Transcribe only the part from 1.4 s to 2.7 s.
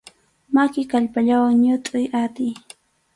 ñutʼuy atiy.